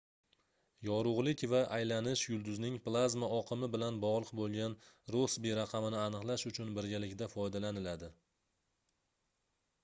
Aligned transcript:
yorugʻlik 0.85 1.41
va 1.49 1.59
aylanish 1.75 2.23
yulduzning 2.31 2.79
plazma 2.87 3.29
oqimi 3.35 3.69
bilan 3.75 3.99
bogʻliq 4.05 4.33
boʻlgan 4.39 4.77
rossbi 5.17 5.53
raqamini 5.61 6.01
aniqlash 6.07 6.47
uchun 6.53 6.73
birgalikda 6.79 7.29
foydalaniladi 7.37 8.11